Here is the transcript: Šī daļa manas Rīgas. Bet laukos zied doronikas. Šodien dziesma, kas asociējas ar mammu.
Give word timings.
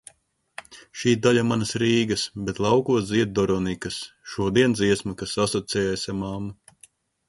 Šī 1.01 1.11
daļa 1.25 1.43
manas 1.49 1.73
Rīgas. 1.83 2.25
Bet 2.49 2.63
laukos 2.67 3.07
zied 3.13 3.37
doronikas. 3.43 4.01
Šodien 4.35 4.77
dziesma, 4.83 5.19
kas 5.25 5.41
asociējas 5.49 6.13
ar 6.15 6.23
mammu. 6.27 6.79